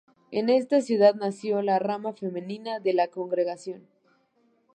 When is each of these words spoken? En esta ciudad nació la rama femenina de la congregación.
En 0.31 0.49
esta 0.49 0.81
ciudad 0.81 1.13
nació 1.13 1.61
la 1.61 1.77
rama 1.77 2.13
femenina 2.13 2.79
de 2.79 2.93
la 2.95 3.09
congregación. 3.09 3.85